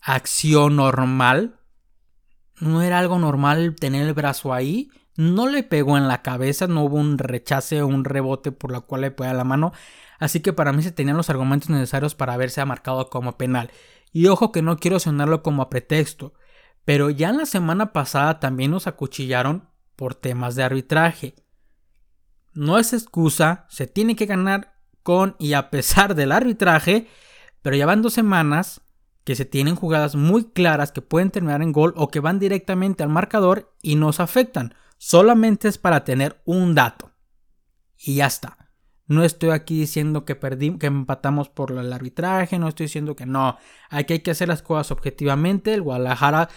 acción 0.00 0.76
normal. 0.76 1.60
No 2.58 2.82
era 2.82 2.98
algo 2.98 3.18
normal 3.18 3.76
tener 3.78 4.06
el 4.06 4.14
brazo 4.14 4.52
ahí. 4.52 4.90
No 5.16 5.48
le 5.48 5.62
pegó 5.62 5.96
en 5.96 6.08
la 6.08 6.22
cabeza, 6.22 6.66
no 6.66 6.84
hubo 6.84 6.96
un 6.96 7.18
rechace 7.18 7.82
o 7.82 7.86
un 7.86 8.04
rebote 8.04 8.52
por 8.52 8.72
la 8.72 8.80
cual 8.80 9.02
le 9.02 9.10
pegó 9.10 9.32
la 9.32 9.44
mano. 9.44 9.72
Así 10.18 10.40
que 10.40 10.52
para 10.52 10.72
mí 10.72 10.82
se 10.82 10.92
tenían 10.92 11.16
los 11.16 11.30
argumentos 11.30 11.70
necesarios 11.70 12.14
para 12.14 12.34
haberse 12.34 12.64
marcado 12.64 13.08
como 13.10 13.36
penal. 13.36 13.70
Y 14.12 14.26
ojo 14.26 14.52
que 14.52 14.62
no 14.62 14.76
quiero 14.76 14.98
sonarlo 14.98 15.42
como 15.42 15.62
a 15.62 15.70
pretexto. 15.70 16.34
Pero 16.84 17.10
ya 17.10 17.30
en 17.30 17.38
la 17.38 17.46
semana 17.46 17.92
pasada 17.92 18.40
también 18.40 18.70
nos 18.70 18.86
acuchillaron 18.86 19.68
por 19.96 20.14
temas 20.14 20.54
de 20.54 20.62
arbitraje. 20.62 21.34
No 22.52 22.78
es 22.78 22.92
excusa, 22.92 23.66
se 23.68 23.86
tiene 23.86 24.16
que 24.16 24.26
ganar 24.26 24.74
con 25.02 25.36
y 25.38 25.52
a 25.52 25.70
pesar 25.70 26.14
del 26.14 26.32
arbitraje, 26.32 27.06
pero 27.62 27.76
ya 27.76 27.86
van 27.86 28.02
dos 28.02 28.14
semanas 28.14 28.80
que 29.24 29.34
se 29.34 29.44
tienen 29.44 29.76
jugadas 29.76 30.16
muy 30.16 30.44
claras 30.44 30.92
que 30.92 31.02
pueden 31.02 31.30
terminar 31.30 31.62
en 31.62 31.72
gol 31.72 31.92
o 31.96 32.08
que 32.08 32.20
van 32.20 32.38
directamente 32.38 33.02
al 33.02 33.08
marcador 33.08 33.72
y 33.82 33.96
nos 33.96 34.20
afectan. 34.20 34.74
Solamente 34.98 35.68
es 35.68 35.78
para 35.78 36.04
tener 36.04 36.40
un 36.44 36.74
dato. 36.74 37.12
Y 37.96 38.16
ya 38.16 38.26
está. 38.26 38.70
No 39.06 39.24
estoy 39.24 39.50
aquí 39.50 39.80
diciendo 39.80 40.24
que 40.24 40.36
perdimos, 40.36 40.78
que 40.78 40.86
empatamos 40.86 41.48
por 41.48 41.72
el 41.72 41.92
arbitraje, 41.92 42.58
no 42.58 42.68
estoy 42.68 42.84
diciendo 42.84 43.16
que 43.16 43.26
no. 43.26 43.58
Aquí 43.88 44.12
hay 44.12 44.20
que 44.20 44.30
hacer 44.30 44.46
las 44.46 44.62
cosas 44.62 44.92
objetivamente. 44.92 45.74
El 45.74 45.82
Guadalajara 45.82 46.48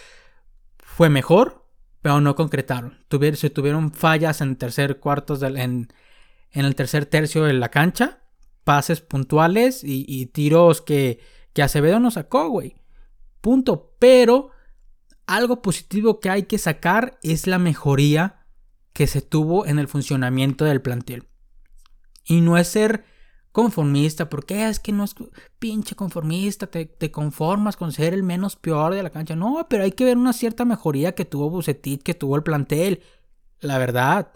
fue 0.78 1.08
mejor, 1.08 1.66
pero 2.00 2.20
no 2.20 2.36
concretaron. 2.36 3.04
se 3.34 3.50
tuvieron 3.50 3.90
fallas 3.90 4.40
en 4.40 4.54
tercer 4.54 5.00
cuartos 5.00 5.42
en, 5.42 5.56
en, 5.56 6.64
el 6.64 6.76
tercer 6.76 7.06
tercio 7.06 7.42
de 7.42 7.54
la 7.54 7.70
cancha, 7.70 8.20
pases 8.62 9.00
puntuales 9.00 9.80
y, 9.82 10.26
tiros 10.26 10.80
que, 10.80 11.18
que 11.54 11.62
Acevedo 11.62 11.98
no 12.00 12.10
sacó, 12.10 12.50
güey. 12.50 12.76
Punto. 13.40 13.94
Pero 13.98 14.50
algo 15.26 15.62
positivo 15.62 16.20
que 16.20 16.28
hay 16.28 16.42
que 16.42 16.58
sacar 16.58 17.18
es 17.22 17.46
la 17.46 17.58
mejoría 17.58 18.44
que 18.92 19.06
se 19.06 19.22
tuvo 19.22 19.64
en 19.66 19.78
el 19.78 19.88
funcionamiento 19.88 20.64
del 20.66 20.82
plantel. 20.82 21.28
Y 22.26 22.40
no 22.40 22.58
es 22.58 22.68
ser 22.68 23.04
conformista, 23.52 24.28
porque 24.28 24.68
es 24.68 24.80
que 24.80 24.92
no 24.92 25.04
es 25.04 25.14
pinche 25.60 25.94
conformista, 25.94 26.66
te, 26.66 27.10
conformas 27.12 27.76
con 27.76 27.92
ser 27.92 28.12
el 28.12 28.24
menos 28.24 28.56
peor 28.56 28.94
de 28.94 29.02
la 29.02 29.10
cancha. 29.10 29.36
No, 29.36 29.66
pero 29.70 29.84
hay 29.84 29.92
que 29.92 30.04
ver 30.04 30.16
una 30.16 30.32
cierta 30.32 30.64
mejoría 30.64 31.14
que 31.14 31.24
tuvo 31.24 31.50
Bucetit, 31.50 32.02
que 32.02 32.14
tuvo 32.14 32.34
el 32.36 32.42
plantel. 32.42 33.02
La 33.60 33.78
verdad, 33.78 34.32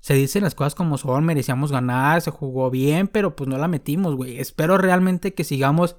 se 0.00 0.14
dicen 0.14 0.42
las 0.42 0.56
cosas 0.56 0.74
como 0.74 0.98
son, 0.98 1.24
merecíamos 1.24 1.70
ganar, 1.70 2.20
se 2.20 2.32
jugó 2.32 2.70
bien, 2.70 3.06
pero 3.06 3.36
pues 3.36 3.48
no 3.48 3.58
la 3.58 3.68
metimos, 3.68 4.16
güey. 4.16 4.38
Espero 4.38 4.76
realmente 4.76 5.34
que 5.34 5.44
sigamos 5.44 5.96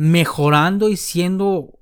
mejorando 0.00 0.88
y 0.88 0.96
siendo 0.96 1.78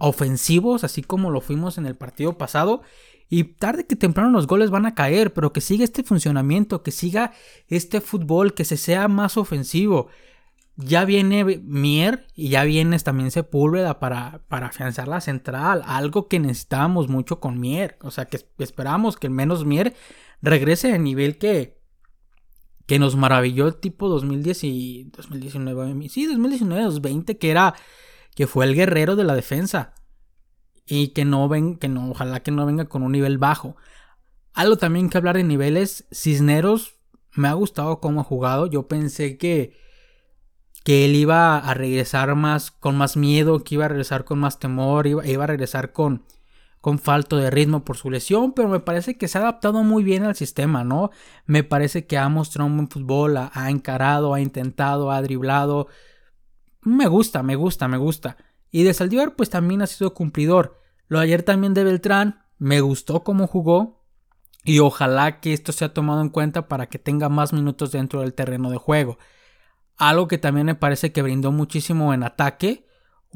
ofensivos, 0.00 0.84
así 0.84 1.02
como 1.02 1.30
lo 1.30 1.42
fuimos 1.42 1.76
en 1.76 1.84
el 1.84 1.94
partido 1.94 2.38
pasado. 2.38 2.80
Y 3.28 3.44
tarde 3.44 3.84
que 3.84 3.94
temprano 3.94 4.30
los 4.30 4.46
goles 4.46 4.70
van 4.70 4.86
a 4.86 4.94
caer, 4.94 5.34
pero 5.34 5.52
que 5.52 5.60
siga 5.60 5.84
este 5.84 6.02
funcionamiento, 6.02 6.82
que 6.82 6.92
siga 6.92 7.32
este 7.68 8.00
fútbol, 8.00 8.54
que 8.54 8.64
se 8.64 8.78
sea 8.78 9.08
más 9.08 9.36
ofensivo. 9.36 10.08
Ya 10.76 11.04
viene 11.04 11.44
Mier 11.44 12.26
y 12.34 12.48
ya 12.48 12.64
viene 12.64 12.98
también 13.00 13.30
Sepúlveda 13.30 13.98
para, 13.98 14.40
para 14.48 14.68
afianzar 14.68 15.06
la 15.06 15.20
central, 15.20 15.82
algo 15.84 16.28
que 16.28 16.40
necesitamos 16.40 17.08
mucho 17.08 17.38
con 17.38 17.60
Mier. 17.60 17.98
O 18.00 18.10
sea, 18.10 18.24
que 18.24 18.40
esperamos 18.56 19.18
que 19.18 19.28
menos 19.28 19.66
Mier 19.66 19.94
regrese 20.40 20.94
al 20.94 21.04
nivel 21.04 21.36
que, 21.36 21.75
que 22.86 22.98
nos 22.98 23.16
maravilló 23.16 23.72
tipo 23.72 24.08
2010 24.08 24.64
y 24.64 25.10
2019, 25.16 26.08
sí, 26.08 26.26
2019, 26.26 26.82
2020, 26.84 27.36
que 27.38 27.50
era, 27.50 27.74
que 28.34 28.46
fue 28.46 28.64
el 28.64 28.74
guerrero 28.74 29.16
de 29.16 29.24
la 29.24 29.34
defensa 29.34 29.94
y 30.86 31.08
que 31.08 31.24
no 31.24 31.48
ven, 31.48 31.76
que 31.76 31.88
no, 31.88 32.10
ojalá 32.10 32.40
que 32.40 32.52
no 32.52 32.64
venga 32.64 32.86
con 32.86 33.02
un 33.02 33.12
nivel 33.12 33.38
bajo. 33.38 33.76
Algo 34.52 34.76
también 34.76 35.10
que 35.10 35.18
hablar 35.18 35.36
de 35.36 35.44
niveles, 35.44 36.06
Cisneros 36.12 36.94
me 37.34 37.48
ha 37.48 37.52
gustado 37.54 38.00
cómo 38.00 38.20
ha 38.20 38.24
jugado. 38.24 38.66
Yo 38.66 38.86
pensé 38.86 39.36
que, 39.36 39.76
que 40.84 41.04
él 41.04 41.16
iba 41.16 41.58
a 41.58 41.74
regresar 41.74 42.34
más 42.36 42.70
con 42.70 42.96
más 42.96 43.16
miedo, 43.16 43.64
que 43.64 43.74
iba 43.74 43.84
a 43.84 43.88
regresar 43.88 44.24
con 44.24 44.38
más 44.38 44.60
temor, 44.60 45.08
iba, 45.08 45.26
iba 45.26 45.44
a 45.44 45.48
regresar 45.48 45.92
con, 45.92 46.24
con 46.86 47.00
falto 47.00 47.36
de 47.36 47.50
ritmo 47.50 47.84
por 47.84 47.96
su 47.96 48.12
lesión, 48.12 48.52
pero 48.52 48.68
me 48.68 48.78
parece 48.78 49.18
que 49.18 49.26
se 49.26 49.38
ha 49.38 49.40
adaptado 49.40 49.82
muy 49.82 50.04
bien 50.04 50.22
al 50.22 50.36
sistema, 50.36 50.84
¿no? 50.84 51.10
Me 51.44 51.64
parece 51.64 52.06
que 52.06 52.16
ha 52.16 52.28
mostrado 52.28 52.70
un 52.70 52.76
buen 52.76 52.88
fútbol, 52.88 53.38
ha, 53.38 53.70
encarado, 53.70 54.34
ha 54.34 54.40
intentado, 54.40 55.10
ha 55.10 55.20
driblado. 55.20 55.88
Me 56.82 57.08
gusta, 57.08 57.42
me 57.42 57.56
gusta, 57.56 57.88
me 57.88 57.96
gusta. 57.96 58.36
Y 58.70 58.84
de 58.84 58.94
Saldívar 58.94 59.34
pues 59.34 59.50
también 59.50 59.82
ha 59.82 59.88
sido 59.88 60.14
cumplidor. 60.14 60.80
Lo 61.08 61.18
ayer 61.18 61.42
también 61.42 61.74
de 61.74 61.82
Beltrán, 61.82 62.44
me 62.56 62.80
gustó 62.80 63.24
cómo 63.24 63.48
jugó 63.48 64.04
y 64.62 64.78
ojalá 64.78 65.40
que 65.40 65.54
esto 65.54 65.72
sea 65.72 65.92
tomado 65.92 66.20
en 66.20 66.28
cuenta 66.28 66.68
para 66.68 66.86
que 66.86 67.00
tenga 67.00 67.28
más 67.28 67.52
minutos 67.52 67.90
dentro 67.90 68.20
del 68.20 68.32
terreno 68.32 68.70
de 68.70 68.76
juego. 68.76 69.18
Algo 69.96 70.28
que 70.28 70.38
también 70.38 70.66
me 70.66 70.76
parece 70.76 71.10
que 71.10 71.22
brindó 71.22 71.50
muchísimo 71.50 72.14
en 72.14 72.22
ataque 72.22 72.85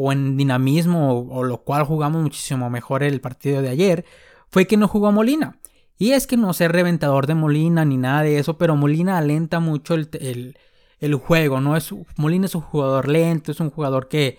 o 0.02 0.12
en 0.12 0.38
dinamismo 0.38 1.28
o, 1.30 1.44
lo 1.44 1.58
cual 1.62 1.84
jugamos 1.84 2.22
muchísimo 2.22 2.70
mejor 2.70 3.02
el 3.02 3.20
partido 3.20 3.60
de 3.60 3.68
ayer 3.68 4.06
fue 4.48 4.66
que 4.66 4.78
no 4.78 4.88
jugó 4.88 5.12
Molina. 5.12 5.58
Y 5.98 6.12
es 6.12 6.26
que 6.26 6.38
no 6.38 6.54
sé 6.54 6.68
reventador 6.68 7.26
de 7.26 7.34
Molina 7.34 7.84
ni 7.84 7.98
nada 7.98 8.22
de 8.22 8.38
eso, 8.38 8.56
pero 8.56 8.76
Molina 8.76 9.18
alenta 9.18 9.60
mucho 9.60 9.94
el, 9.94 10.56
el 11.00 11.14
juego, 11.16 11.60
¿no? 11.60 11.76
Es, 11.76 11.94
Molina 12.16 12.46
es 12.46 12.54
un 12.54 12.62
jugador 12.62 13.08
lento, 13.08 13.52
es 13.52 13.60
un 13.60 13.68
jugador 13.68 14.08
que, 14.08 14.38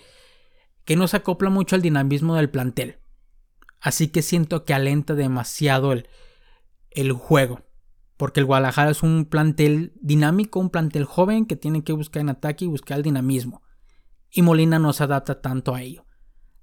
que 0.84 0.96
no 0.96 1.08
se 1.08 1.18
acopla 1.18 1.52
mucho 1.52 1.76
al 1.76 1.84
dinamismo 1.84 2.36
del 2.36 2.50
plantel. 2.50 2.98
Así 3.80 4.08
que 4.08 4.24
siento 4.24 4.66
que 4.66 4.74
alenta 4.74 5.14
demasiado 5.14 5.92
el, 5.92 6.08
el 6.90 7.12
juego. 7.12 7.62
Porque 8.18 8.40
el 8.40 8.48
Guadalajara 8.48 8.90
es 8.90 9.04
un 9.04 9.26
plantel 9.26 9.94
dinámico, 10.02 10.60
un 10.60 10.72
plantel 10.72 11.06
joven 11.06 11.46
que 11.46 11.56
tiene 11.56 11.84
que 11.84 11.94
buscar 11.94 12.22
en 12.22 12.30
ataque 12.30 12.66
y 12.66 12.68
buscar 12.68 12.98
el 12.98 13.04
dinamismo. 13.04 13.62
Y 14.32 14.42
Molina 14.42 14.80
no 14.80 14.94
se 14.94 15.04
adapta 15.04 15.42
tanto 15.42 15.76
a 15.76 15.82
ello. 15.82 16.06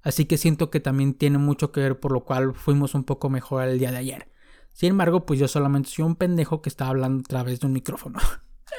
Así 0.01 0.25
que 0.25 0.37
siento 0.37 0.69
que 0.69 0.79
también 0.79 1.13
tiene 1.13 1.37
mucho 1.37 1.71
que 1.71 1.81
ver 1.81 1.99
por 1.99 2.11
lo 2.11 2.25
cual 2.25 2.53
fuimos 2.55 2.95
un 2.95 3.03
poco 3.03 3.29
mejor 3.29 3.67
el 3.67 3.79
día 3.79 3.91
de 3.91 3.97
ayer. 3.97 4.29
Sin 4.73 4.91
embargo, 4.91 5.25
pues 5.25 5.39
yo 5.39 5.47
solamente 5.47 5.89
soy 5.89 6.05
un 6.05 6.15
pendejo 6.15 6.61
que 6.61 6.69
está 6.69 6.87
hablando 6.87 7.21
a 7.21 7.27
través 7.27 7.59
de 7.59 7.67
un 7.67 7.73
micrófono. 7.73 8.19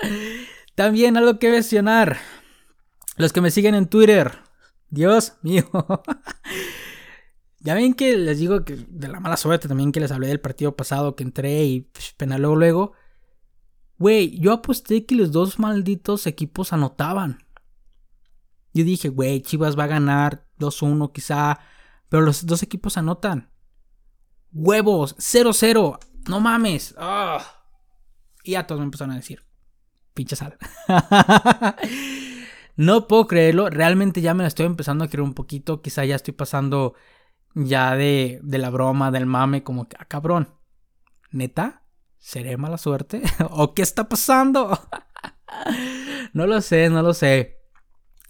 también 0.74 1.16
algo 1.16 1.38
que 1.38 1.50
mencionar. 1.50 2.18
Los 3.16 3.32
que 3.32 3.40
me 3.42 3.50
siguen 3.50 3.74
en 3.74 3.86
Twitter, 3.86 4.38
Dios 4.88 5.34
mío. 5.42 5.68
ya 7.60 7.74
ven 7.74 7.92
que 7.92 8.16
les 8.16 8.38
digo 8.38 8.64
que 8.64 8.76
de 8.88 9.08
la 9.08 9.20
mala 9.20 9.36
suerte 9.36 9.68
también 9.68 9.92
que 9.92 10.00
les 10.00 10.10
hablé 10.10 10.28
del 10.28 10.40
partido 10.40 10.74
pasado 10.74 11.16
que 11.16 11.22
entré 11.22 11.64
y 11.64 11.80
pues, 11.80 12.14
luego. 12.38 12.92
Güey, 13.98 14.38
yo 14.40 14.52
aposté 14.52 15.04
que 15.04 15.14
los 15.14 15.32
dos 15.32 15.58
malditos 15.58 16.26
equipos 16.26 16.72
anotaban. 16.72 17.44
Yo 18.72 18.84
dije, 18.84 19.08
güey, 19.08 19.40
Chivas 19.42 19.78
va 19.78 19.84
a 19.84 19.88
ganar 19.88 20.46
2-1 20.58 21.12
quizá, 21.12 21.60
pero 22.08 22.22
los 22.22 22.46
dos 22.46 22.62
equipos 22.62 22.96
anotan. 22.96 23.50
Huevos, 24.52 25.16
0-0, 25.18 25.98
no 26.28 26.40
mames. 26.40 26.94
Ah. 26.98 27.44
Y 28.42 28.52
ya 28.52 28.66
todos 28.66 28.80
me 28.80 28.84
empezaron 28.84 29.12
a 29.12 29.16
decir, 29.16 29.44
pinche 30.14 30.36
sal. 30.36 30.56
No 32.80 33.06
puedo 33.08 33.26
creerlo, 33.26 33.68
realmente 33.68 34.22
ya 34.22 34.32
me 34.32 34.42
la 34.42 34.48
estoy 34.48 34.64
empezando 34.64 35.04
a 35.04 35.08
creer 35.08 35.20
un 35.20 35.34
poquito, 35.34 35.82
quizá 35.82 36.06
ya 36.06 36.16
estoy 36.16 36.32
pasando 36.32 36.94
ya 37.54 37.94
de, 37.94 38.40
de 38.42 38.56
la 38.56 38.70
broma, 38.70 39.10
del 39.10 39.26
mame, 39.26 39.62
como 39.62 39.86
que, 39.86 39.98
ah, 40.00 40.06
cabrón, 40.06 40.54
neta, 41.30 41.82
¿seré 42.16 42.56
mala 42.56 42.78
suerte? 42.78 43.20
¿O 43.50 43.74
qué 43.74 43.82
está 43.82 44.08
pasando? 44.08 44.78
no 46.32 46.46
lo 46.46 46.62
sé, 46.62 46.88
no 46.88 47.02
lo 47.02 47.12
sé. 47.12 47.59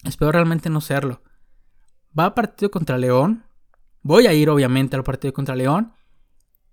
Espero 0.04 0.32
realmente 0.32 0.70
no 0.70 0.80
serlo. 0.80 1.22
Va 2.18 2.26
a 2.26 2.34
partido 2.34 2.70
contra 2.70 2.98
León. 2.98 3.44
Voy 4.02 4.26
a 4.26 4.32
ir 4.32 4.48
obviamente 4.48 4.96
al 4.96 5.04
partido 5.04 5.32
contra 5.32 5.56
León. 5.56 5.92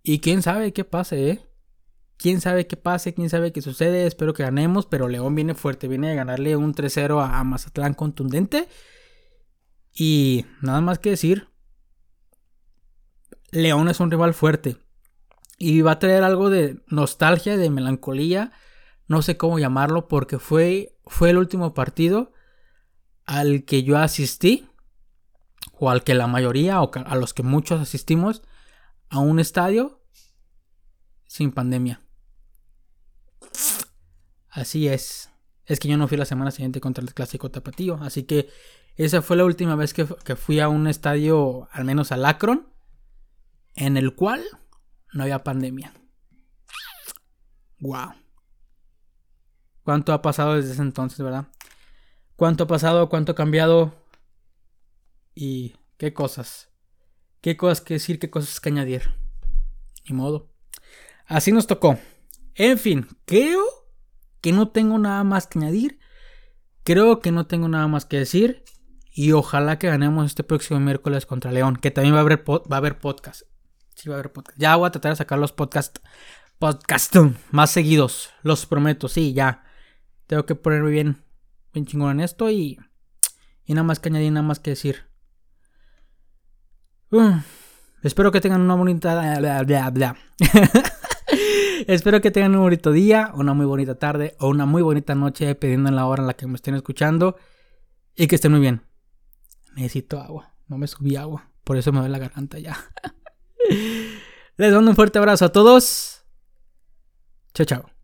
Y 0.02 0.20
quién 0.20 0.42
sabe 0.42 0.72
qué 0.72 0.86
pase, 0.86 1.30
¿eh? 1.30 1.42
Quién 2.18 2.42
sabe 2.42 2.66
qué 2.66 2.78
pase, 2.78 3.14
quién 3.14 3.30
sabe 3.30 3.52
qué 3.52 3.62
sucede. 3.62 4.08
Espero 4.08 4.34
que 4.34 4.44
ganemos, 4.44 4.86
pero 4.86 5.08
León 5.08 5.36
viene 5.36 5.54
fuerte. 5.54 5.88
Viene 5.88 6.12
a 6.12 6.16
ganarle 6.16 6.56
un 6.56 6.74
3-0 6.74 7.22
a 7.22 7.44
Mazatlán 7.44 7.94
contundente. 7.94 8.68
Y 9.94 10.46
nada 10.62 10.82
más 10.82 11.00
que 11.00 11.12
decir. 11.12 11.50
León 13.52 13.90
es 13.90 14.00
un 14.00 14.10
rival 14.10 14.34
fuerte. 14.34 14.78
Y 15.60 15.82
va 15.82 15.92
a 15.92 16.00
traer 16.00 16.24
algo 16.24 16.50
de 16.50 16.82
nostalgia, 16.88 17.58
de 17.58 17.70
melancolía. 17.70 18.52
No 19.08 19.22
sé 19.22 19.38
cómo 19.38 19.60
llamarlo, 19.60 20.08
porque 20.08 20.40
fue, 20.40 20.98
fue 21.06 21.32
el 21.32 21.38
último 21.38 21.74
partido 21.74 22.32
al 23.28 23.66
que 23.66 23.84
yo 23.84 23.98
asistí. 24.00 24.68
O 25.80 25.92
al 25.92 26.04
que 26.04 26.16
la 26.16 26.26
mayoría, 26.26 26.82
o 26.82 26.90
a 26.94 27.16
los 27.16 27.36
que 27.36 27.44
muchos 27.44 27.80
asistimos, 27.80 28.42
a 29.10 29.20
un 29.20 29.40
estadio 29.40 30.02
sin 31.28 31.52
pandemia. 31.52 32.02
Así 34.50 34.88
es. 34.88 35.30
Es 35.66 35.80
que 35.80 35.88
yo 35.88 35.98
no 35.98 36.08
fui 36.08 36.18
la 36.18 36.26
semana 36.26 36.50
siguiente 36.50 36.82
contra 36.82 37.04
el 37.04 37.14
clásico 37.14 37.52
tapatío. 37.52 38.00
Así 38.02 38.24
que 38.24 38.50
esa 38.96 39.22
fue 39.22 39.38
la 39.38 39.46
última 39.46 39.76
vez 39.76 39.94
que, 39.94 40.06
fui 40.36 40.60
a 40.60 40.70
un 40.70 40.88
estadio, 40.88 41.68
al 41.72 41.86
menos 41.86 42.12
al 42.12 42.26
Akron, 42.26 42.68
en 43.76 43.98
el 43.98 44.16
cual 44.16 44.44
no 45.14 45.24
había 45.24 45.44
pandemia. 45.44 45.94
Wow. 47.80 48.14
¿Cuánto 49.84 50.14
ha 50.14 50.22
pasado 50.24 50.56
desde 50.56 50.72
ese 50.72 50.82
entonces, 50.82 51.20
verdad? 51.20 51.48
¿Cuánto 52.38 52.66
ha 52.66 52.68
pasado? 52.68 53.10
¿Cuánto 53.10 53.32
ha 53.32 53.36
cambiado? 53.36 53.96
Y 55.34 55.76
qué 55.98 56.14
cosas. 56.14 56.70
¿Qué 57.42 57.58
cosas 57.58 57.82
que 57.82 57.96
decir? 57.96 58.20
¿Qué 58.20 58.30
cosas 58.30 58.60
que 58.60 58.70
añadir? 58.70 59.10
Ni 60.08 60.16
modo. 60.16 60.54
Así 61.26 61.52
nos 61.52 61.66
tocó. 61.66 61.98
En 62.54 62.78
fin, 62.78 63.08
creo 63.26 63.64
que 64.40 64.52
no 64.52 64.70
tengo 64.70 65.00
nada 65.00 65.24
más 65.24 65.48
que 65.48 65.58
añadir. 65.58 66.00
Creo 66.84 67.22
que 67.22 67.32
no 67.32 67.48
tengo 67.48 67.70
nada 67.70 67.88
más 67.88 68.06
que 68.06 68.20
decir. 68.20 68.64
Y 69.12 69.32
ojalá 69.32 69.80
que 69.80 69.88
ganemos 69.88 70.28
este 70.28 70.44
próximo 70.44 70.80
miércoles 70.80 71.26
contra 71.26 71.52
León. 71.52 71.76
Que 71.76 71.90
también 71.90 72.14
va 72.14 72.20
a 72.20 72.22
haber, 72.22 72.48
va 72.48 72.76
a 72.76 72.78
haber 72.78 73.00
podcast. 73.00 73.42
Sí, 73.96 74.10
va 74.10 74.16
a 74.16 74.20
haber 74.20 74.32
podcast. 74.32 74.60
Ya 74.60 74.76
voy 74.76 74.88
a 74.88 74.92
tratar 74.92 75.14
de 75.14 75.16
sacar 75.16 75.40
los 75.40 75.54
podcasts 75.54 76.02
podcast 76.60 77.16
más 77.50 77.72
seguidos. 77.72 78.30
Los 78.44 78.68
prometo. 78.68 79.08
Sí, 79.08 79.34
ya. 79.34 79.64
Tengo 80.28 80.46
que 80.46 80.54
ponerme 80.54 80.92
bien, 80.92 81.24
bien 81.78 81.86
chingón 81.86 82.12
en 82.12 82.20
esto. 82.22 82.50
Y, 82.50 82.80
y 83.66 83.74
nada 83.74 83.84
más 83.84 84.00
que 84.00 84.10
añadir, 84.10 84.32
nada 84.32 84.46
más 84.46 84.60
que 84.60 84.72
decir. 84.72 85.04
Espero 88.04 88.32
que 88.32 88.42
tengan 88.42 88.62
una 88.62 88.76
bonita... 88.76 89.40
Bla, 89.40 89.64
bla, 89.64 89.90
bla. 89.92 90.18
Espero 91.88 92.20
que 92.22 92.32
tengan 92.32 92.56
un 92.56 92.62
bonito 92.62 92.92
día, 92.92 93.32
una 93.34 93.54
muy 93.54 93.66
bonita 93.66 93.96
tarde 93.96 94.36
o 94.40 94.50
una 94.50 94.66
muy 94.66 94.82
bonita 94.82 95.16
noche, 95.16 95.46
dependiendo 95.46 95.90
en 95.90 95.96
la 95.96 96.06
hora 96.06 96.22
en 96.22 96.28
la 96.28 96.34
que 96.34 96.48
me 96.48 96.56
estén 96.56 96.76
escuchando. 96.76 97.38
Y 98.16 98.28
que 98.28 98.36
estén 98.36 98.52
muy 98.52 98.62
bien. 98.62 98.82
Necesito 99.76 100.20
agua. 100.20 100.56
No 100.68 100.78
me 100.78 100.88
subí 100.88 101.16
agua. 101.16 101.50
Por 101.64 101.78
eso 101.78 101.92
me 101.92 102.00
duele 102.00 102.14
la 102.14 102.20
garganta 102.20 102.60
ya. 102.60 102.78
Les 104.58 104.74
mando 104.74 104.90
un 104.90 104.96
fuerte 104.96 105.20
abrazo 105.20 105.46
a 105.46 105.50
todos. 105.50 106.24
Chao, 107.54 107.66
chao. 107.66 107.97